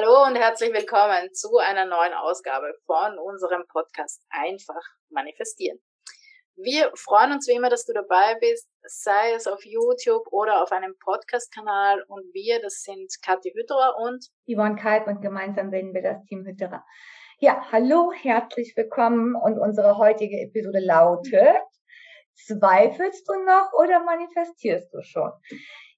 Hallo 0.00 0.28
und 0.28 0.36
herzlich 0.36 0.72
willkommen 0.72 1.34
zu 1.34 1.56
einer 1.56 1.84
neuen 1.84 2.14
Ausgabe 2.14 2.72
von 2.86 3.18
unserem 3.18 3.64
Podcast 3.66 4.22
Einfach 4.30 4.80
manifestieren. 5.10 5.80
Wir 6.54 6.92
freuen 6.94 7.32
uns 7.32 7.48
wie 7.48 7.56
immer, 7.56 7.68
dass 7.68 7.84
du 7.84 7.92
dabei 7.92 8.36
bist, 8.38 8.68
sei 8.82 9.32
es 9.34 9.48
auf 9.48 9.64
YouTube 9.64 10.24
oder 10.30 10.62
auf 10.62 10.70
einem 10.70 10.94
Podcast-Kanal. 11.00 12.04
Und 12.06 12.32
wir, 12.32 12.62
das 12.62 12.82
sind 12.82 13.12
Kathi 13.24 13.50
Hütterer 13.50 13.96
und 13.98 14.24
Yvonne 14.46 14.76
Kalb 14.76 15.08
und 15.08 15.20
gemeinsam 15.20 15.72
bilden 15.72 15.92
wir 15.92 16.02
das 16.02 16.24
Team 16.26 16.46
Hütterer. 16.46 16.84
Ja, 17.40 17.66
hallo, 17.72 18.12
herzlich 18.12 18.74
willkommen 18.76 19.34
und 19.34 19.58
unsere 19.58 19.98
heutige 19.98 20.38
Episode 20.40 20.78
lautet, 20.78 21.66
zweifelst 22.36 23.28
du 23.28 23.32
noch 23.42 23.72
oder 23.72 24.04
manifestierst 24.04 24.94
du 24.94 25.02
schon? 25.02 25.32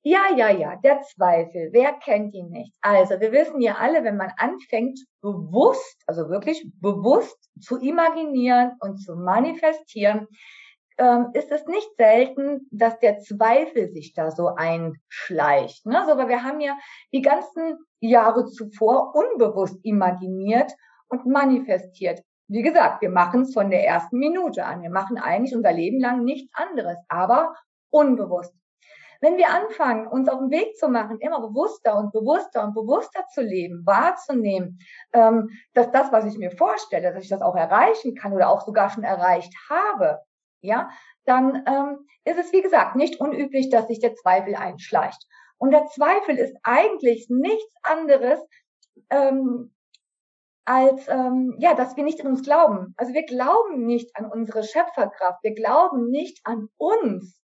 Ja, 0.03 0.35
ja, 0.35 0.48
ja, 0.48 0.77
der 0.77 1.03
Zweifel. 1.03 1.69
Wer 1.73 1.93
kennt 1.93 2.35
ihn 2.35 2.49
nicht? 2.49 2.75
Also, 2.80 3.21
wir 3.21 3.32
wissen 3.32 3.61
ja 3.61 3.75
alle, 3.75 4.03
wenn 4.03 4.17
man 4.17 4.32
anfängt, 4.39 4.99
bewusst, 5.21 6.03
also 6.07 6.31
wirklich 6.31 6.67
bewusst 6.81 7.50
zu 7.61 7.79
imaginieren 7.79 8.72
und 8.81 8.96
zu 8.96 9.14
manifestieren, 9.14 10.27
ähm, 10.96 11.29
ist 11.35 11.53
es 11.53 11.67
nicht 11.67 11.89
selten, 11.96 12.67
dass 12.71 12.99
der 12.99 13.18
Zweifel 13.21 13.91
sich 13.91 14.14
da 14.14 14.31
so 14.31 14.55
einschleicht. 14.55 15.85
Ne? 15.85 16.03
So, 16.07 16.13
aber 16.13 16.29
wir 16.29 16.44
haben 16.44 16.61
ja 16.61 16.79
die 17.13 17.22
ganzen 17.22 17.79
Jahre 18.00 18.46
zuvor 18.46 19.14
unbewusst 19.14 19.79
imaginiert 19.82 20.72
und 21.08 21.27
manifestiert. 21.27 22.21
Wie 22.49 22.63
gesagt, 22.63 23.03
wir 23.03 23.11
machen 23.11 23.43
es 23.43 23.55
von 23.55 23.71
der 23.71 23.86
ersten 23.86 24.19
Minute 24.19 24.64
an. 24.64 24.82
Wir 24.82 24.91
machen 24.91 25.19
eigentlich 25.19 25.55
unser 25.55 25.72
Leben 25.72 26.00
lang 26.00 26.25
nichts 26.25 26.53
anderes, 26.55 26.96
aber 27.08 27.55
unbewusst. 27.91 28.55
Wenn 29.20 29.36
wir 29.36 29.50
anfangen, 29.50 30.06
uns 30.06 30.29
auf 30.29 30.38
den 30.38 30.50
Weg 30.50 30.76
zu 30.76 30.88
machen, 30.88 31.18
immer 31.20 31.40
bewusster 31.40 31.96
und 31.96 32.12
bewusster 32.12 32.64
und 32.64 32.74
bewusster 32.74 33.27
zu 33.33 33.42
leben, 33.42 33.84
wahrzunehmen, 33.84 34.78
ähm, 35.12 35.50
dass 35.74 35.91
das, 35.91 36.10
was 36.10 36.24
ich 36.24 36.38
mir 36.38 36.50
vorstelle, 36.50 37.12
dass 37.12 37.24
ich 37.24 37.30
das 37.30 37.42
auch 37.42 37.56
erreichen 37.56 38.14
kann 38.14 38.32
oder 38.32 38.48
auch 38.48 38.62
sogar 38.62 38.90
schon 38.90 39.04
erreicht 39.04 39.54
habe, 39.68 40.20
ja, 40.62 40.90
dann 41.24 41.64
ähm, 41.66 42.06
ist 42.24 42.38
es, 42.38 42.52
wie 42.52 42.62
gesagt, 42.62 42.96
nicht 42.96 43.20
unüblich, 43.20 43.70
dass 43.70 43.88
sich 43.88 44.00
der 44.00 44.14
Zweifel 44.14 44.54
einschleicht. 44.54 45.27
Und 45.58 45.72
der 45.72 45.86
Zweifel 45.86 46.36
ist 46.36 46.56
eigentlich 46.62 47.27
nichts 47.28 47.74
anderes, 47.82 48.40
ähm, 49.10 49.74
als 50.64 51.08
ähm, 51.08 51.56
ja, 51.58 51.74
dass 51.74 51.96
wir 51.96 52.05
nicht 52.05 52.20
an 52.20 52.28
uns 52.28 52.42
glauben. 52.42 52.94
Also 52.96 53.12
wir 53.12 53.24
glauben 53.24 53.86
nicht 53.86 54.16
an 54.16 54.30
unsere 54.30 54.62
Schöpferkraft, 54.62 55.42
wir 55.42 55.55
glauben 55.55 56.10
nicht 56.10 56.40
an 56.44 56.68
uns. 56.77 57.39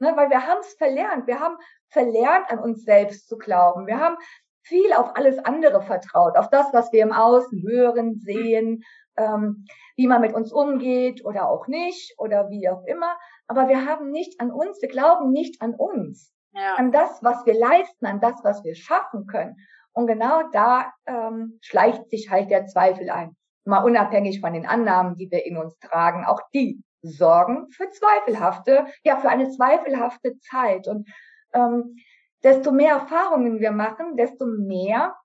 Ne, 0.00 0.12
weil 0.16 0.30
wir 0.30 0.46
haben 0.46 0.60
es 0.60 0.74
verlernt. 0.74 1.26
Wir 1.26 1.40
haben 1.40 1.56
verlernt, 1.90 2.50
an 2.50 2.58
uns 2.58 2.84
selbst 2.84 3.28
zu 3.28 3.36
glauben. 3.36 3.86
Wir 3.86 3.98
haben 3.98 4.16
viel 4.62 4.92
auf 4.92 5.16
alles 5.16 5.38
andere 5.38 5.82
vertraut, 5.82 6.36
auf 6.36 6.48
das, 6.48 6.72
was 6.72 6.92
wir 6.92 7.02
im 7.02 7.12
Außen 7.12 7.62
hören, 7.62 8.18
sehen, 8.18 8.82
ähm, 9.16 9.66
wie 9.96 10.06
man 10.06 10.20
mit 10.20 10.32
uns 10.32 10.52
umgeht 10.52 11.24
oder 11.24 11.48
auch 11.48 11.66
nicht 11.66 12.14
oder 12.18 12.48
wie 12.50 12.68
auch 12.68 12.84
immer. 12.86 13.18
Aber 13.46 13.68
wir 13.68 13.86
haben 13.86 14.10
nicht 14.10 14.40
an 14.40 14.50
uns, 14.50 14.80
wir 14.80 14.88
glauben 14.88 15.32
nicht 15.32 15.60
an 15.60 15.74
uns, 15.74 16.32
ja. 16.52 16.76
an 16.76 16.92
das, 16.92 17.22
was 17.22 17.44
wir 17.44 17.54
leisten, 17.54 18.06
an 18.06 18.20
das, 18.20 18.42
was 18.42 18.64
wir 18.64 18.74
schaffen 18.74 19.26
können. 19.26 19.56
Und 19.92 20.06
genau 20.06 20.42
da 20.52 20.92
ähm, 21.06 21.58
schleicht 21.60 22.08
sich 22.10 22.30
halt 22.30 22.50
der 22.50 22.66
Zweifel 22.66 23.10
ein. 23.10 23.36
Mal 23.64 23.84
unabhängig 23.84 24.40
von 24.40 24.52
den 24.52 24.66
Annahmen, 24.66 25.16
die 25.16 25.30
wir 25.30 25.44
in 25.44 25.58
uns 25.58 25.78
tragen, 25.80 26.24
auch 26.24 26.40
die 26.54 26.82
sorgen 27.02 27.70
für 27.70 27.90
zweifelhafte, 27.90 28.86
ja, 29.04 29.18
für 29.18 29.28
eine 29.28 29.50
zweifelhafte 29.50 30.38
Zeit. 30.38 30.86
Und 30.88 31.08
ähm, 31.52 31.96
desto 32.42 32.72
mehr 32.72 32.94
Erfahrungen 32.94 33.60
wir 33.60 33.72
machen, 33.72 34.16
desto 34.16 34.46
mehr 34.46 35.16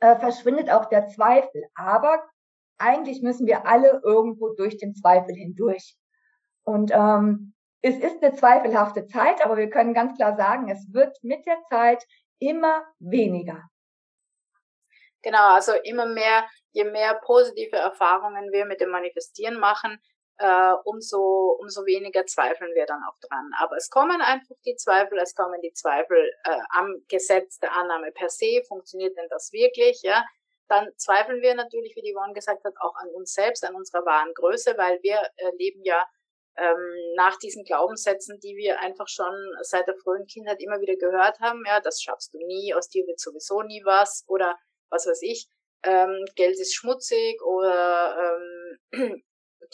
äh, 0.00 0.16
verschwindet 0.16 0.70
auch 0.70 0.86
der 0.86 1.08
Zweifel. 1.08 1.64
Aber 1.74 2.22
eigentlich 2.78 3.22
müssen 3.22 3.46
wir 3.46 3.66
alle 3.66 4.00
irgendwo 4.04 4.50
durch 4.50 4.78
den 4.78 4.94
Zweifel 4.94 5.34
hindurch. 5.34 5.96
Und 6.64 6.90
ähm, 6.92 7.54
es 7.82 7.96
ist 7.96 8.22
eine 8.22 8.34
zweifelhafte 8.34 9.06
Zeit, 9.06 9.44
aber 9.44 9.56
wir 9.56 9.70
können 9.70 9.94
ganz 9.94 10.16
klar 10.16 10.36
sagen, 10.36 10.68
es 10.68 10.92
wird 10.92 11.16
mit 11.22 11.46
der 11.46 11.58
Zeit 11.70 12.04
immer 12.38 12.84
weniger. 12.98 13.68
Genau, 15.22 15.54
also 15.54 15.72
immer 15.84 16.06
mehr, 16.06 16.48
je 16.72 16.84
mehr 16.84 17.14
positive 17.14 17.76
Erfahrungen 17.76 18.52
wir 18.52 18.66
mit 18.66 18.80
dem 18.80 18.90
Manifestieren 18.90 19.58
machen, 19.58 19.98
äh, 20.38 20.72
umso, 20.84 21.56
umso 21.60 21.84
weniger 21.84 22.24
zweifeln 22.26 22.74
wir 22.74 22.86
dann 22.86 23.02
auch 23.08 23.18
dran. 23.28 23.50
Aber 23.60 23.76
es 23.76 23.90
kommen 23.90 24.20
einfach 24.20 24.54
die 24.64 24.76
Zweifel, 24.76 25.18
es 25.18 25.34
kommen 25.34 25.60
die 25.60 25.72
Zweifel 25.72 26.30
äh, 26.44 26.58
am 26.70 27.04
Gesetz 27.08 27.58
der 27.58 27.76
Annahme 27.76 28.12
per 28.12 28.28
se, 28.28 28.62
funktioniert 28.66 29.16
denn 29.16 29.28
das 29.30 29.52
wirklich, 29.52 30.02
ja? 30.02 30.24
Dann 30.68 30.88
zweifeln 30.96 31.40
wir 31.40 31.54
natürlich, 31.54 31.96
wie 31.96 32.02
die 32.02 32.12
Yvonne 32.14 32.34
gesagt 32.34 32.62
hat, 32.64 32.74
auch 32.80 32.94
an 32.96 33.08
uns 33.14 33.32
selbst, 33.32 33.64
an 33.64 33.74
unserer 33.74 34.04
wahren 34.04 34.32
Größe, 34.34 34.76
weil 34.76 35.02
wir 35.02 35.18
äh, 35.36 35.50
leben 35.56 35.82
ja 35.82 36.06
ähm, 36.58 37.14
nach 37.16 37.38
diesen 37.38 37.64
Glaubenssätzen, 37.64 38.38
die 38.40 38.56
wir 38.56 38.78
einfach 38.80 39.08
schon 39.08 39.34
seit 39.62 39.86
der 39.86 39.96
frühen 39.96 40.26
Kindheit 40.26 40.60
immer 40.60 40.80
wieder 40.80 40.96
gehört 40.96 41.40
haben, 41.40 41.64
ja, 41.66 41.80
das 41.80 42.02
schaffst 42.02 42.34
du 42.34 42.38
nie, 42.38 42.74
aus 42.74 42.88
dir 42.88 43.06
wird 43.06 43.18
sowieso 43.18 43.62
nie 43.62 43.82
was 43.84 44.24
oder 44.28 44.58
was 44.90 45.06
weiß 45.06 45.22
ich, 45.22 45.48
ähm, 45.84 46.24
Geld 46.34 46.58
ist 46.58 46.74
schmutzig 46.74 47.40
oder 47.42 48.36
ähm, 48.92 49.22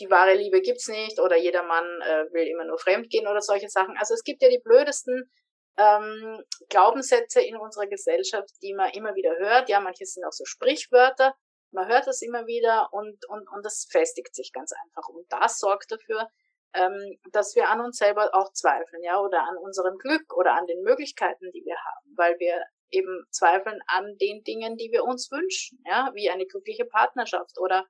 die 0.00 0.10
wahre 0.10 0.34
Liebe 0.34 0.60
gibt's 0.60 0.88
nicht 0.88 1.20
oder 1.20 1.36
jeder 1.36 1.62
Mann 1.62 1.84
äh, 2.02 2.32
will 2.32 2.46
immer 2.46 2.64
nur 2.64 2.78
fremd 2.78 3.10
gehen 3.10 3.26
oder 3.26 3.40
solche 3.40 3.68
Sachen. 3.68 3.96
Also 3.98 4.14
es 4.14 4.24
gibt 4.24 4.42
ja 4.42 4.48
die 4.48 4.60
blödesten 4.62 5.30
ähm, 5.76 6.42
Glaubenssätze 6.68 7.40
in 7.40 7.56
unserer 7.56 7.86
Gesellschaft, 7.86 8.50
die 8.62 8.74
man 8.74 8.90
immer 8.90 9.14
wieder 9.14 9.36
hört. 9.38 9.68
Ja, 9.68 9.80
manche 9.80 10.04
sind 10.04 10.24
auch 10.24 10.32
so 10.32 10.44
Sprichwörter. 10.44 11.34
Man 11.72 11.88
hört 11.88 12.06
das 12.06 12.22
immer 12.22 12.46
wieder 12.46 12.88
und, 12.92 13.24
und, 13.28 13.48
und 13.50 13.64
das 13.64 13.86
festigt 13.90 14.34
sich 14.34 14.52
ganz 14.52 14.72
einfach. 14.84 15.08
Und 15.08 15.26
das 15.30 15.58
sorgt 15.58 15.90
dafür, 15.90 16.28
ähm, 16.74 17.18
dass 17.32 17.54
wir 17.54 17.68
an 17.68 17.80
uns 17.80 17.98
selber 17.98 18.30
auch 18.32 18.52
zweifeln, 18.52 19.02
ja, 19.02 19.20
oder 19.20 19.42
an 19.42 19.56
unserem 19.56 19.96
Glück 19.98 20.34
oder 20.36 20.54
an 20.54 20.66
den 20.66 20.82
Möglichkeiten, 20.82 21.50
die 21.52 21.64
wir 21.64 21.76
haben, 21.76 22.14
weil 22.16 22.38
wir 22.38 22.62
eben 22.90 23.24
zweifeln 23.30 23.80
an 23.86 24.16
den 24.18 24.42
Dingen, 24.44 24.76
die 24.76 24.90
wir 24.92 25.04
uns 25.04 25.30
wünschen, 25.30 25.82
ja, 25.86 26.10
wie 26.14 26.30
eine 26.30 26.46
glückliche 26.46 26.84
Partnerschaft 26.84 27.58
oder 27.58 27.86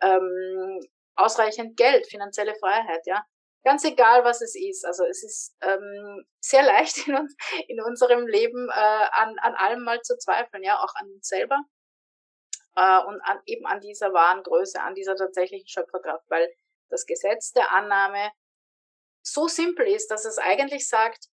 ähm, 0.00 0.80
ausreichend 1.16 1.76
Geld, 1.76 2.06
finanzielle 2.06 2.54
Freiheit, 2.56 3.06
ja. 3.06 3.24
Ganz 3.62 3.84
egal, 3.84 4.24
was 4.24 4.40
es 4.40 4.54
ist. 4.56 4.86
Also 4.86 5.04
es 5.04 5.22
ist 5.22 5.54
ähm, 5.60 6.24
sehr 6.40 6.62
leicht 6.64 7.06
in, 7.06 7.14
uns, 7.14 7.36
in 7.68 7.80
unserem 7.82 8.26
Leben 8.26 8.68
äh, 8.70 9.08
an, 9.12 9.38
an 9.38 9.54
allem 9.54 9.84
mal 9.84 10.00
zu 10.02 10.16
zweifeln, 10.16 10.62
ja, 10.62 10.78
auch 10.82 10.94
an 10.94 11.10
uns 11.10 11.28
selber 11.28 11.58
äh, 12.76 13.04
und 13.04 13.20
an, 13.22 13.40
eben 13.46 13.66
an 13.66 13.80
dieser 13.80 14.12
wahren 14.12 14.42
Größe, 14.42 14.80
an 14.80 14.94
dieser 14.94 15.16
tatsächlichen 15.16 15.68
Schöpferkraft, 15.68 16.24
weil 16.28 16.48
das 16.88 17.06
Gesetz 17.06 17.52
der 17.52 17.72
Annahme 17.72 18.30
so 19.22 19.48
simpel 19.48 19.86
ist, 19.86 20.10
dass 20.10 20.24
es 20.24 20.38
eigentlich 20.38 20.88
sagt, 20.88 21.26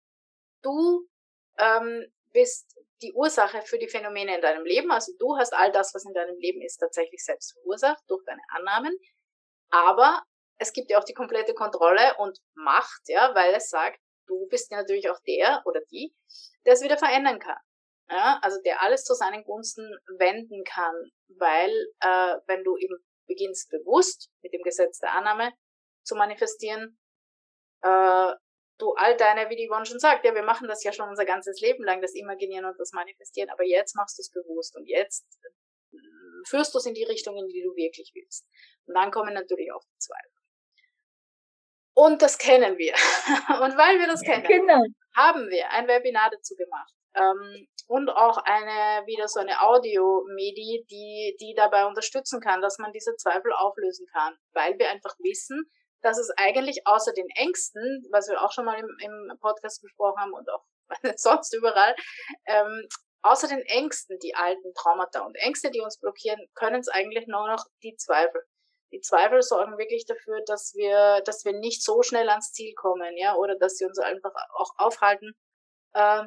du 0.62 1.08
ähm, 1.58 2.06
bist 2.34 2.76
die 3.02 3.14
Ursache 3.14 3.62
für 3.62 3.78
die 3.78 3.88
Phänomene 3.88 4.36
in 4.36 4.42
deinem 4.42 4.66
Leben. 4.66 4.92
Also 4.92 5.14
du 5.20 5.38
hast 5.38 5.54
all 5.54 5.72
das, 5.72 5.94
was 5.94 6.06
in 6.06 6.14
deinem 6.14 6.38
Leben 6.40 6.62
ist, 6.62 6.78
tatsächlich 6.78 7.24
selbst 7.24 7.54
verursacht 7.54 8.04
durch 8.08 8.24
deine 8.26 8.42
Annahmen. 8.50 8.96
Aber 9.70 10.24
es 10.60 10.74
gibt 10.74 10.90
ja 10.90 11.00
auch 11.00 11.04
die 11.04 11.14
komplette 11.14 11.54
Kontrolle 11.54 12.16
und 12.18 12.40
Macht, 12.56 13.02
ja, 13.08 13.34
weil 13.36 13.54
es 13.54 13.70
sagt, 13.70 14.00
du 14.28 14.48
bist 14.48 14.72
ja 14.72 14.78
natürlich 14.78 15.10
auch 15.10 15.20
der 15.28 15.62
oder 15.66 15.82
die, 15.92 16.14
der 16.66 16.74
es 16.74 16.82
wieder 16.82 16.98
verändern 16.98 17.40
kann. 17.40 17.58
Ja, 18.10 18.40
also 18.42 18.58
der 18.64 18.82
alles 18.82 19.04
zu 19.04 19.14
seinen 19.14 19.44
Gunsten 19.44 19.86
wenden 20.18 20.64
kann, 20.64 20.96
weil 21.38 21.72
äh, 22.00 22.38
wenn 22.48 22.64
du 22.64 22.78
eben 22.78 22.96
beginnst 23.28 23.70
bewusst 23.70 24.32
mit 24.42 24.54
dem 24.54 24.62
Gesetz 24.62 25.00
der 25.00 25.14
Annahme 25.14 25.52
zu 26.04 26.16
manifestieren, 26.16 26.98
äh, 27.82 28.34
du 28.78 28.94
all 28.94 29.18
deine, 29.18 29.50
wie 29.50 29.58
die 29.58 29.68
Yvonne 29.68 29.86
schon 29.86 30.00
sagt, 30.00 30.24
ja, 30.24 30.34
wir 30.34 30.44
machen 30.44 30.70
das 30.70 30.84
ja 30.84 30.94
schon 30.94 31.10
unser 31.10 31.26
ganzes 31.26 31.60
Leben 31.60 31.84
lang, 31.84 32.02
das 32.02 32.14
Imaginieren 32.14 32.66
und 32.66 32.80
das 32.80 32.94
Manifestieren, 32.94 33.50
aber 33.50 33.66
jetzt 33.66 33.96
machst 33.96 34.18
du 34.18 34.22
es 34.22 34.32
bewusst 34.32 34.76
und 34.78 34.86
jetzt 34.86 35.26
führst 36.46 36.74
du 36.74 36.80
es 36.80 36.86
in 36.86 36.94
die 36.94 37.04
Richtung, 37.04 37.38
in 37.38 37.48
die 37.48 37.62
du 37.62 37.76
wirklich 37.76 38.12
willst. 38.14 38.46
Und 38.86 38.96
dann 38.96 39.12
kommen 39.12 39.34
natürlich 39.34 39.72
auch 39.72 39.84
die 39.84 39.98
Zweifel. 39.98 40.32
Und 41.94 42.22
das 42.22 42.38
kennen 42.38 42.78
wir. 42.78 42.94
und 43.64 43.78
weil 43.78 44.00
wir 44.00 44.08
das 44.08 44.22
kennen, 44.22 44.44
genau. 44.44 44.84
haben 45.16 45.50
wir 45.50 45.72
ein 45.72 45.88
Webinar 45.88 46.30
dazu 46.30 46.56
gemacht. 46.56 46.94
Ähm, 47.16 47.68
und 47.88 48.10
auch 48.10 48.38
eine, 48.38 49.08
wieder 49.08 49.28
so 49.28 49.40
eine 49.40 49.62
Audio-Medi, 49.62 50.86
die, 50.92 51.38
die 51.40 51.54
dabei 51.56 51.86
unterstützen 51.86 52.40
kann, 52.40 52.62
dass 52.62 52.78
man 52.78 52.92
diese 52.92 53.16
Zweifel 53.16 53.52
auflösen 53.54 54.06
kann. 54.14 54.38
Weil 54.54 54.78
wir 54.78 54.90
einfach 54.92 55.16
wissen, 55.20 55.72
dass 56.02 56.20
es 56.20 56.30
eigentlich 56.38 56.86
außer 56.86 57.14
den 57.14 57.30
Ängsten, 57.36 58.06
was 58.12 58.30
wir 58.30 58.44
auch 58.44 58.52
schon 58.52 58.66
mal 58.66 58.80
im, 58.80 58.90
im 59.00 59.40
Podcast 59.40 59.82
besprochen 59.82 60.22
haben 60.22 60.34
und 60.34 60.48
auch 60.50 60.64
sonst 61.16 61.54
überall, 61.56 61.96
ähm, 62.46 62.88
außer 63.30 63.48
den 63.48 63.62
Ängsten, 63.62 64.18
die 64.20 64.36
alten 64.36 64.74
Traumata 64.74 65.22
und 65.26 65.36
Ängste, 65.36 65.72
die 65.72 65.82
uns 65.82 66.00
blockieren, 66.00 66.40
können 66.56 66.80
es 66.80 66.88
eigentlich 66.88 67.28
nur 67.28 67.48
noch 67.48 67.66
die 67.84 67.96
Zweifel 67.96 68.42
die 68.92 69.02
Zweifel 69.02 69.42
sorgen 69.42 69.78
wirklich 69.78 70.06
dafür, 70.06 70.42
dass 70.46 70.74
wir, 70.76 71.22
dass 71.26 71.44
wir 71.46 71.54
nicht 71.54 71.84
so 71.84 72.02
schnell 72.04 72.30
ans 72.30 72.54
Ziel 72.54 72.74
kommen, 72.76 73.18
ja, 73.18 73.36
oder 73.36 73.58
dass 73.58 73.78
sie 73.78 73.86
uns 73.86 74.00
einfach 74.00 74.32
auch 74.56 74.72
aufhalten, 74.78 75.34
äh, 75.94 76.24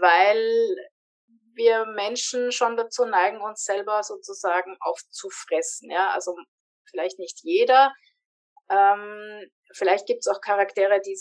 weil 0.00 0.76
wir 1.54 1.86
Menschen 1.86 2.50
schon 2.50 2.76
dazu 2.76 3.04
neigen, 3.04 3.40
uns 3.40 3.64
selber 3.64 4.02
sozusagen 4.02 4.76
aufzufressen. 4.80 5.90
Ja, 5.90 6.10
also 6.10 6.34
vielleicht 6.88 7.18
nicht 7.18 7.40
jeder. 7.42 7.92
Ähm, 8.70 9.50
vielleicht 9.72 10.06
gibt 10.06 10.20
es 10.20 10.28
auch 10.28 10.40
Charaktere, 10.40 11.00
die, 11.00 11.18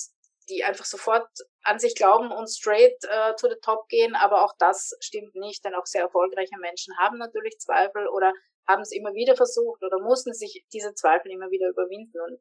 die 0.49 0.63
einfach 0.63 0.85
sofort 0.85 1.27
an 1.63 1.79
sich 1.79 1.95
glauben 1.95 2.31
und 2.31 2.47
straight 2.47 2.97
äh, 3.03 3.33
to 3.35 3.49
the 3.49 3.57
top 3.61 3.87
gehen, 3.87 4.15
aber 4.15 4.43
auch 4.43 4.53
das 4.59 4.95
stimmt 4.99 5.35
nicht, 5.35 5.63
denn 5.63 5.75
auch 5.75 5.85
sehr 5.85 6.03
erfolgreiche 6.03 6.57
Menschen 6.59 6.97
haben 6.97 7.17
natürlich 7.17 7.59
Zweifel 7.59 8.07
oder 8.07 8.33
haben 8.67 8.81
es 8.81 8.91
immer 8.91 9.13
wieder 9.13 9.35
versucht 9.35 9.83
oder 9.83 9.99
mussten 9.99 10.33
sich 10.33 10.65
diese 10.71 10.93
Zweifel 10.93 11.31
immer 11.31 11.49
wieder 11.51 11.69
überwinden. 11.69 12.19
Und 12.19 12.39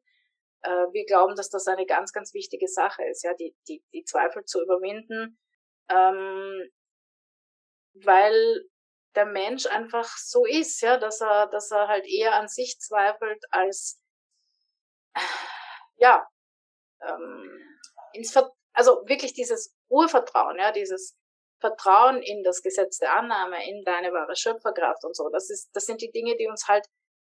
äh, 0.61 0.93
wir 0.93 1.05
glauben, 1.05 1.35
dass 1.35 1.49
das 1.49 1.67
eine 1.67 1.85
ganz, 1.85 2.13
ganz 2.13 2.33
wichtige 2.33 2.67
Sache 2.67 3.03
ist, 3.05 3.23
ja, 3.23 3.33
die, 3.33 3.55
die, 3.67 3.83
die 3.93 4.03
Zweifel 4.03 4.45
zu 4.45 4.61
überwinden, 4.61 5.37
ähm, 5.89 6.69
weil 7.93 8.65
der 9.15 9.25
Mensch 9.25 9.65
einfach 9.67 10.07
so 10.17 10.45
ist, 10.45 10.81
ja, 10.81 10.97
dass 10.97 11.21
er, 11.21 11.47
dass 11.47 11.71
er 11.71 11.87
halt 11.87 12.05
eher 12.07 12.35
an 12.35 12.47
sich 12.47 12.79
zweifelt 12.79 13.43
als 13.51 14.01
ja 15.97 16.27
ähm, 17.01 17.72
ins 18.13 18.31
Ver 18.31 18.51
also 18.75 19.03
wirklich 19.05 19.33
dieses 19.33 19.75
Urvertrauen, 19.87 20.57
ja, 20.57 20.71
dieses 20.71 21.15
Vertrauen 21.59 22.21
in 22.21 22.43
das 22.43 22.61
Gesetz 22.61 22.97
der 22.97 23.13
Annahme, 23.13 23.57
in 23.69 23.83
deine 23.83 24.11
wahre 24.11 24.35
Schöpferkraft 24.35 25.05
und 25.05 25.15
so. 25.15 25.29
Das 25.29 25.49
ist, 25.49 25.69
das 25.73 25.85
sind 25.85 26.01
die 26.01 26.11
Dinge, 26.11 26.35
die 26.37 26.47
uns 26.47 26.67
halt 26.67 26.87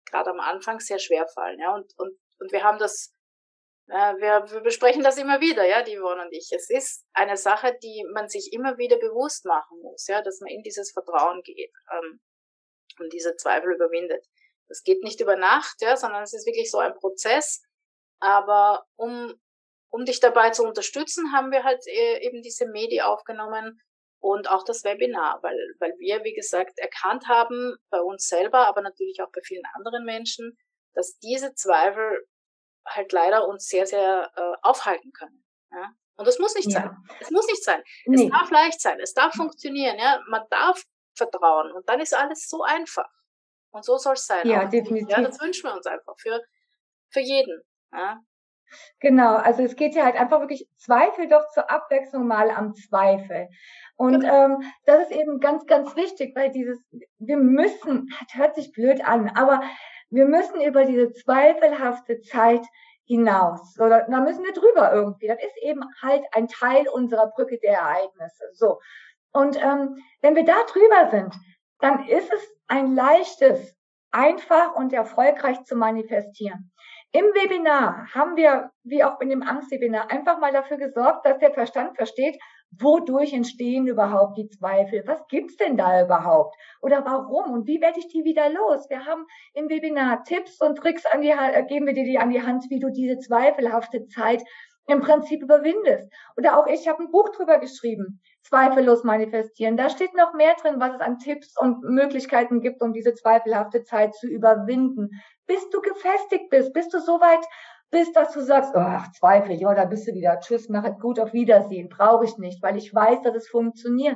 gerade 0.05 0.29
am 0.29 0.39
Anfang 0.39 0.79
sehr 0.79 0.99
schwer 0.99 1.27
fallen, 1.27 1.59
ja. 1.59 1.73
Und, 1.73 1.91
und, 1.97 2.17
und 2.39 2.51
wir 2.51 2.63
haben 2.63 2.77
das, 2.77 3.13
äh, 3.87 4.15
wir, 4.17 4.51
wir 4.51 4.61
besprechen 4.61 5.03
das 5.03 5.17
immer 5.17 5.41
wieder, 5.41 5.67
ja, 5.67 5.83
die 5.83 5.97
Yvonne 5.97 6.23
und 6.23 6.31
ich. 6.31 6.49
Es 6.51 6.69
ist 6.69 7.05
eine 7.13 7.37
Sache, 7.37 7.77
die 7.83 8.05
man 8.13 8.29
sich 8.29 8.53
immer 8.53 8.77
wieder 8.77 8.97
bewusst 8.97 9.45
machen 9.45 9.81
muss, 9.81 10.07
ja, 10.07 10.21
dass 10.21 10.39
man 10.41 10.49
in 10.49 10.63
dieses 10.63 10.91
Vertrauen 10.91 11.41
geht 11.43 11.73
ähm, 11.91 12.21
und 12.99 13.11
diese 13.11 13.35
Zweifel 13.35 13.73
überwindet. 13.73 14.25
Das 14.67 14.83
geht 14.83 15.03
nicht 15.03 15.19
über 15.19 15.35
Nacht, 15.35 15.81
ja, 15.81 15.97
sondern 15.97 16.23
es 16.23 16.33
ist 16.33 16.45
wirklich 16.45 16.71
so 16.71 16.77
ein 16.77 16.93
Prozess. 16.93 17.61
Aber 18.21 18.85
um, 18.95 19.33
um 19.91 20.05
dich 20.05 20.19
dabei 20.19 20.49
zu 20.49 20.63
unterstützen, 20.63 21.31
haben 21.33 21.51
wir 21.51 21.63
halt 21.63 21.85
äh, 21.85 22.25
eben 22.25 22.41
diese 22.41 22.65
Medi 22.65 23.01
aufgenommen, 23.01 23.79
und 24.21 24.49
auch 24.49 24.63
das 24.63 24.83
Webinar, 24.83 25.39
weil, 25.41 25.57
weil 25.79 25.95
wir, 25.97 26.23
wie 26.23 26.33
gesagt, 26.33 26.77
erkannt 26.77 27.27
haben 27.27 27.75
bei 27.89 27.99
uns 27.99 28.27
selber, 28.27 28.67
aber 28.67 28.81
natürlich 28.81 29.19
auch 29.21 29.31
bei 29.31 29.41
vielen 29.43 29.63
anderen 29.73 30.05
Menschen, 30.05 30.55
dass 30.93 31.17
diese 31.19 31.55
Zweifel 31.55 32.27
halt 32.85 33.11
leider 33.11 33.47
uns 33.47 33.67
sehr, 33.67 33.87
sehr 33.87 34.31
äh, 34.35 34.53
aufhalten 34.61 35.11
können. 35.11 35.43
Ja? 35.71 35.91
Und 36.17 36.27
das 36.27 36.37
muss 36.37 36.53
nicht 36.53 36.71
ja. 36.71 36.81
sein. 36.81 36.97
Es 37.19 37.31
muss 37.31 37.47
nicht 37.47 37.63
sein. 37.63 37.83
Nee. 38.05 38.25
Es 38.25 38.31
darf 38.31 38.51
leicht 38.51 38.79
sein. 38.79 38.99
Es 38.99 39.13
darf 39.13 39.33
funktionieren. 39.33 39.97
Ja? 39.97 40.21
Man 40.27 40.43
darf 40.51 40.83
vertrauen. 41.15 41.71
Und 41.71 41.89
dann 41.89 41.99
ist 41.99 42.13
alles 42.13 42.47
so 42.47 42.61
einfach. 42.61 43.09
Und 43.71 43.83
so 43.83 43.97
soll 43.97 44.13
es 44.13 44.27
sein. 44.27 44.47
Ja, 44.47 44.65
definitiv. 44.65 45.09
Ja, 45.09 45.21
das 45.21 45.39
wünschen 45.39 45.63
wir 45.63 45.75
uns 45.75 45.87
einfach 45.87 46.13
für, 46.19 46.41
für 47.09 47.21
jeden. 47.21 47.63
Ja? 47.91 48.19
Genau, 48.99 49.35
also 49.35 49.63
es 49.63 49.75
geht 49.75 49.95
ja 49.95 50.05
halt 50.05 50.15
einfach 50.15 50.39
wirklich 50.39 50.67
Zweifel 50.77 51.27
doch 51.27 51.47
zur 51.49 51.69
Abwechslung 51.69 52.27
mal 52.27 52.51
am 52.51 52.73
Zweifel. 52.75 53.49
Und 53.95 54.21
genau. 54.21 54.45
ähm, 54.45 54.63
das 54.85 55.03
ist 55.03 55.11
eben 55.11 55.39
ganz, 55.39 55.65
ganz 55.65 55.95
wichtig, 55.95 56.35
weil 56.35 56.51
dieses, 56.51 56.79
wir 57.19 57.37
müssen, 57.37 58.09
das 58.27 58.35
hört 58.35 58.55
sich 58.55 58.71
blöd 58.71 59.05
an, 59.05 59.29
aber 59.35 59.61
wir 60.09 60.25
müssen 60.25 60.61
über 60.61 60.85
diese 60.85 61.11
zweifelhafte 61.13 62.21
Zeit 62.21 62.65
hinaus. 63.05 63.79
Oder 63.79 64.07
da 64.09 64.19
müssen 64.21 64.43
wir 64.43 64.53
drüber 64.53 64.93
irgendwie. 64.93 65.27
Das 65.27 65.39
ist 65.39 65.57
eben 65.61 65.83
halt 66.01 66.23
ein 66.33 66.47
Teil 66.47 66.87
unserer 66.87 67.27
Brücke 67.27 67.57
der 67.59 67.79
Ereignisse. 67.79 68.45
So. 68.53 68.79
Und 69.31 69.57
ähm, 69.61 69.97
wenn 70.21 70.35
wir 70.35 70.45
da 70.45 70.63
drüber 70.63 71.09
sind, 71.11 71.35
dann 71.79 72.07
ist 72.07 72.31
es 72.31 72.41
ein 72.67 72.95
leichtes, 72.95 73.75
einfach 74.11 74.75
und 74.75 74.93
erfolgreich 74.93 75.63
zu 75.63 75.75
manifestieren. 75.75 76.71
Im 77.13 77.25
Webinar 77.25 78.07
haben 78.13 78.37
wir, 78.37 78.71
wie 78.83 79.03
auch 79.03 79.19
in 79.19 79.29
dem 79.29 79.43
Angstwebinar, 79.43 80.09
einfach 80.09 80.39
mal 80.39 80.53
dafür 80.53 80.77
gesorgt, 80.77 81.25
dass 81.25 81.39
der 81.39 81.51
Verstand 81.51 81.97
versteht, 81.97 82.39
wodurch 82.79 83.33
entstehen 83.33 83.85
überhaupt 83.85 84.37
die 84.37 84.47
Zweifel? 84.47 85.03
Was 85.05 85.27
gibt's 85.27 85.57
denn 85.57 85.75
da 85.75 86.03
überhaupt? 86.03 86.55
Oder 86.81 87.03
warum? 87.03 87.51
Und 87.51 87.67
wie 87.67 87.81
werde 87.81 87.99
ich 87.99 88.07
die 88.07 88.23
wieder 88.23 88.49
los? 88.49 88.89
Wir 88.89 89.05
haben 89.05 89.25
im 89.53 89.67
Webinar 89.67 90.23
Tipps 90.23 90.61
und 90.61 90.77
Tricks 90.77 91.05
an 91.05 91.21
die 91.21 91.33
geben 91.67 91.85
wir 91.85 91.93
dir 91.93 92.05
die 92.05 92.17
an 92.17 92.29
die 92.29 92.43
Hand, 92.43 92.65
wie 92.69 92.79
du 92.79 92.89
diese 92.89 93.19
zweifelhafte 93.19 94.07
Zeit 94.07 94.41
im 94.87 95.01
Prinzip 95.01 95.41
überwindest. 95.41 96.11
Oder 96.37 96.57
auch 96.57 96.67
ich 96.67 96.87
habe 96.87 97.03
ein 97.03 97.11
Buch 97.11 97.29
drüber 97.29 97.59
geschrieben, 97.59 98.21
zweifellos 98.43 99.03
manifestieren. 99.03 99.77
Da 99.77 99.89
steht 99.89 100.13
noch 100.15 100.33
mehr 100.33 100.55
drin, 100.61 100.79
was 100.79 100.95
es 100.95 101.01
an 101.01 101.19
Tipps 101.19 101.57
und 101.57 101.83
Möglichkeiten 101.83 102.61
gibt, 102.61 102.81
um 102.81 102.91
diese 102.91 103.13
zweifelhafte 103.13 103.83
Zeit 103.83 104.15
zu 104.15 104.27
überwinden 104.27 105.09
bis 105.51 105.69
du 105.69 105.81
gefestigt 105.81 106.49
bist, 106.49 106.71
bis 106.71 106.87
du 106.87 106.99
so 106.99 107.19
weit 107.19 107.45
bist, 107.89 108.15
dass 108.15 108.31
du 108.31 108.39
sagst, 108.39 108.73
ach, 108.73 109.11
Zweifel, 109.11 109.51
ja, 109.51 109.73
da 109.73 109.83
bist 109.83 110.07
du 110.07 110.13
wieder, 110.13 110.39
tschüss, 110.39 110.69
mach 110.69 110.85
es 110.85 110.97
gut, 110.97 111.19
auf 111.19 111.33
Wiedersehen, 111.33 111.89
brauche 111.89 112.23
ich 112.23 112.37
nicht, 112.37 112.63
weil 112.63 112.77
ich 112.77 112.93
weiß, 112.93 113.21
dass 113.21 113.35
es 113.35 113.49
funktioniert. 113.49 114.15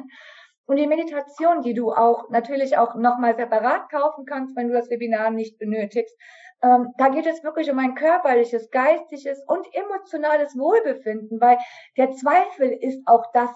Und 0.65 0.77
die 0.77 0.88
Meditation, 0.88 1.62
die 1.62 1.73
du 1.73 1.91
auch 1.91 2.29
natürlich 2.29 2.77
auch 2.77 2.95
nochmal 2.95 3.35
separat 3.35 3.89
kaufen 3.91 4.25
kannst, 4.25 4.56
wenn 4.56 4.69
du 4.69 4.73
das 4.73 4.89
Webinar 4.89 5.29
nicht 5.29 5.59
benötigst, 5.59 6.17
ähm, 6.61 6.93
da 6.97 7.09
geht 7.09 7.25
es 7.25 7.43
wirklich 7.43 7.69
um 7.71 7.79
ein 7.79 7.95
körperliches, 7.95 8.71
geistiges 8.71 9.41
und 9.47 9.67
emotionales 9.73 10.57
Wohlbefinden, 10.57 11.39
weil 11.41 11.57
der 11.97 12.11
Zweifel 12.11 12.71
ist 12.71 13.05
auch 13.07 13.31
das, 13.33 13.49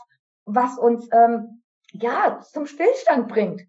was 0.45 0.77
uns 0.77 1.07
ähm, 1.11 1.63
ja 1.91 2.39
zum 2.41 2.65
Stillstand 2.65 3.27
bringt. 3.27 3.61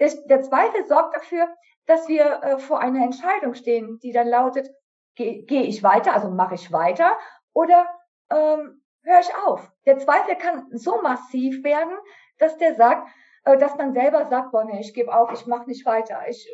Der, 0.00 0.10
der 0.28 0.42
Zweifel 0.42 0.86
sorgt 0.86 1.16
dafür, 1.16 1.48
dass 1.86 2.08
wir 2.08 2.42
äh, 2.42 2.58
vor 2.58 2.80
einer 2.80 3.02
Entscheidung 3.02 3.54
stehen, 3.54 3.98
die 4.02 4.12
dann 4.12 4.28
lautet, 4.28 4.70
gehe 5.14 5.44
geh 5.44 5.62
ich 5.62 5.82
weiter, 5.82 6.14
also 6.14 6.30
mache 6.30 6.54
ich 6.54 6.70
weiter 6.72 7.16
oder 7.52 7.86
ähm, 8.30 8.82
höre 9.02 9.20
ich 9.20 9.34
auf. 9.46 9.72
Der 9.86 9.98
Zweifel 9.98 10.36
kann 10.36 10.66
so 10.70 11.00
massiv 11.02 11.64
werden, 11.64 11.96
dass 12.38 12.56
der 12.58 12.74
sagt, 12.74 13.08
äh, 13.44 13.56
dass 13.56 13.76
man 13.76 13.92
selber 13.92 14.26
sagt, 14.26 14.52
boah, 14.52 14.64
nee, 14.64 14.80
ich 14.80 14.94
gebe 14.94 15.14
auf, 15.14 15.32
ich 15.32 15.46
mache 15.46 15.66
nicht 15.66 15.84
weiter, 15.86 16.20
ich 16.28 16.48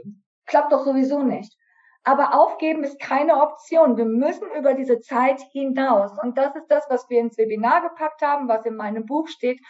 klappt 0.47 0.73
doch 0.73 0.85
sowieso 0.85 1.23
nicht. 1.23 1.57
Aber 2.05 2.35
aufgeben 2.35 2.85
ist 2.85 3.01
keine 3.01 3.41
Option. 3.41 3.97
Wir 3.97 4.05
müssen 4.05 4.47
über 4.57 4.75
diese 4.75 5.01
Zeit 5.01 5.41
hinaus. 5.53 6.13
Und 6.23 6.37
das 6.37 6.55
ist 6.55 6.67
das, 6.69 6.85
was 6.91 7.09
wir 7.09 7.21
ins 7.21 7.39
Webinar 7.39 7.81
gepackt 7.81 8.21
haben, 8.23 8.47
was 8.47 8.67
in 8.67 8.77
meinem 8.77 9.07
Buch 9.07 9.27
steht. 9.29 9.61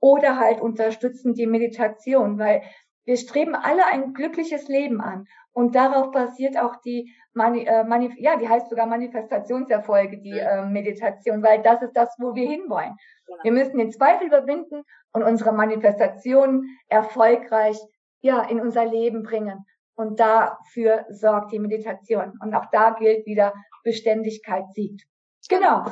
Oder 0.00 0.38
halt 0.38 0.60
unterstützen 0.60 1.34
die 1.34 1.46
Meditation, 1.46 2.38
weil 2.38 2.62
wir 3.04 3.16
streben 3.16 3.54
alle 3.54 3.86
ein 3.86 4.12
glückliches 4.12 4.68
Leben 4.68 5.00
an. 5.00 5.26
Und 5.52 5.76
darauf 5.76 6.10
basiert 6.10 6.58
auch 6.58 6.76
die, 6.76 7.14
Mani, 7.32 7.64
äh, 7.64 7.84
Manif 7.84 8.14
ja, 8.16 8.36
die 8.36 8.48
heißt 8.48 8.70
sogar 8.70 8.86
Manifestationserfolge, 8.86 10.18
die 10.18 10.38
äh, 10.38 10.66
Meditation, 10.66 11.42
weil 11.42 11.62
das 11.62 11.80
ist 11.82 11.92
das, 11.92 12.14
wo 12.18 12.34
wir 12.34 12.48
hinwollen. 12.48 12.96
Wir 13.42 13.52
müssen 13.52 13.78
den 13.78 13.92
Zweifel 13.92 14.26
überwinden 14.26 14.82
und 15.12 15.22
unsere 15.22 15.52
Manifestation 15.52 16.66
erfolgreich, 16.88 17.78
ja, 18.20 18.42
in 18.42 18.60
unser 18.60 18.84
Leben 18.84 19.22
bringen. 19.22 19.64
Und 19.96 20.18
dafür 20.18 21.06
sorgt 21.10 21.52
die 21.52 21.58
Meditation. 21.58 22.32
Und 22.40 22.54
auch 22.54 22.66
da 22.72 22.90
gilt 22.90 23.26
wieder, 23.26 23.52
Beständigkeit 23.84 24.64
siegt. 24.72 25.06
Genau. 25.48 25.84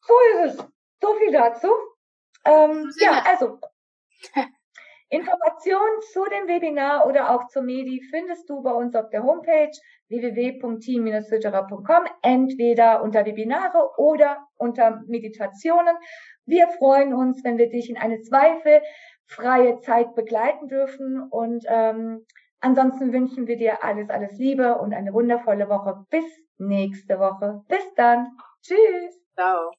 So 0.00 0.14
ist 0.34 0.54
es. 0.54 0.66
So 1.00 1.14
viel 1.14 1.32
dazu. 1.32 1.68
Ähm, 2.44 2.90
ja, 2.98 3.22
also. 3.26 3.58
Informationen 5.08 6.00
zu 6.10 6.24
dem 6.24 6.48
Webinar 6.48 7.06
oder 7.06 7.34
auch 7.34 7.48
zur 7.48 7.60
Medi 7.60 8.00
findest 8.08 8.48
du 8.48 8.62
bei 8.62 8.72
uns 8.72 8.94
auf 8.94 9.10
der 9.10 9.22
Homepage 9.22 9.70
www.team-fütterer.com, 10.08 12.06
entweder 12.22 13.02
unter 13.02 13.26
Webinare 13.26 13.90
oder 13.98 14.46
unter 14.56 15.02
Meditationen. 15.06 15.94
Wir 16.46 16.66
freuen 16.78 17.12
uns, 17.12 17.44
wenn 17.44 17.58
wir 17.58 17.68
dich 17.68 17.90
in 17.90 17.98
eine 17.98 18.22
zweifelfreie 18.22 19.80
Zeit 19.80 20.14
begleiten 20.14 20.68
dürfen 20.68 21.28
und 21.28 21.66
ähm, 21.68 22.24
ansonsten 22.62 23.12
wünschen 23.12 23.46
wir 23.46 23.56
dir 23.56 23.84
alles, 23.84 24.10
alles 24.10 24.38
Liebe 24.38 24.78
und 24.78 24.94
eine 24.94 25.12
wundervolle 25.12 25.68
Woche. 25.68 26.06
Bis 26.10 26.24
nächste 26.58 27.18
Woche. 27.18 27.62
Bis 27.68 27.94
dann. 27.96 28.36
Tschüss. 28.62 29.20
Ciao. 29.34 29.72